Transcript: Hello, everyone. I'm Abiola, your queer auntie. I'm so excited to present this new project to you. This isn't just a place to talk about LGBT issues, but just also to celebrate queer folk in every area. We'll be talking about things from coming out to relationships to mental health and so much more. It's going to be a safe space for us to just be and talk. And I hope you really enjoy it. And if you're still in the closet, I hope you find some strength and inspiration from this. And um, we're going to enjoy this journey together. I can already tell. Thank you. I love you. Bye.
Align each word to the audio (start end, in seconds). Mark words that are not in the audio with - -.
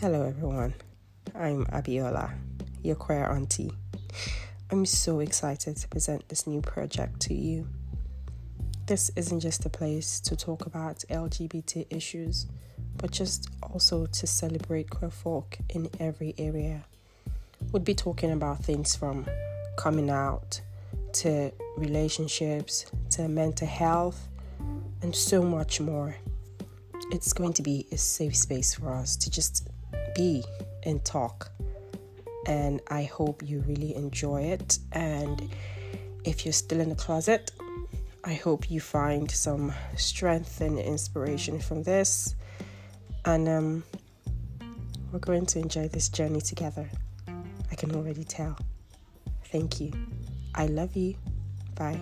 Hello, 0.00 0.22
everyone. 0.26 0.74
I'm 1.34 1.64
Abiola, 1.66 2.34
your 2.82 2.96
queer 2.96 3.24
auntie. 3.30 3.70
I'm 4.70 4.84
so 4.84 5.20
excited 5.20 5.76
to 5.76 5.88
present 5.88 6.28
this 6.28 6.46
new 6.46 6.60
project 6.60 7.20
to 7.20 7.34
you. 7.34 7.68
This 8.86 9.10
isn't 9.16 9.40
just 9.40 9.64
a 9.64 9.70
place 9.70 10.20
to 10.20 10.36
talk 10.36 10.66
about 10.66 11.04
LGBT 11.08 11.86
issues, 11.90 12.46
but 12.96 13.12
just 13.12 13.48
also 13.62 14.06
to 14.06 14.26
celebrate 14.26 14.90
queer 14.90 15.10
folk 15.10 15.56
in 15.70 15.88
every 16.00 16.34
area. 16.38 16.84
We'll 17.70 17.82
be 17.82 17.94
talking 17.94 18.32
about 18.32 18.64
things 18.64 18.96
from 18.96 19.26
coming 19.76 20.10
out 20.10 20.60
to 21.14 21.52
relationships 21.76 22.86
to 23.10 23.28
mental 23.28 23.68
health 23.68 24.28
and 25.02 25.14
so 25.14 25.42
much 25.42 25.80
more. 25.80 26.16
It's 27.12 27.32
going 27.32 27.52
to 27.54 27.62
be 27.62 27.86
a 27.92 27.96
safe 27.96 28.36
space 28.36 28.74
for 28.74 28.92
us 28.92 29.16
to 29.16 29.30
just 29.30 29.68
be 30.14 30.44
and 30.84 31.04
talk. 31.04 31.50
And 32.46 32.80
I 32.88 33.04
hope 33.04 33.42
you 33.42 33.60
really 33.66 33.94
enjoy 33.94 34.42
it. 34.42 34.78
And 34.92 35.50
if 36.24 36.44
you're 36.44 36.52
still 36.52 36.80
in 36.80 36.88
the 36.88 36.94
closet, 36.94 37.50
I 38.24 38.34
hope 38.34 38.70
you 38.70 38.80
find 38.80 39.30
some 39.30 39.72
strength 39.96 40.60
and 40.60 40.78
inspiration 40.78 41.60
from 41.60 41.82
this. 41.82 42.34
And 43.24 43.48
um, 43.48 43.84
we're 45.12 45.18
going 45.18 45.46
to 45.46 45.58
enjoy 45.58 45.88
this 45.88 46.08
journey 46.08 46.40
together. 46.40 46.88
I 47.70 47.74
can 47.74 47.94
already 47.94 48.24
tell. 48.24 48.58
Thank 49.46 49.80
you. 49.80 49.92
I 50.54 50.66
love 50.66 50.96
you. 50.96 51.16
Bye. 51.74 52.00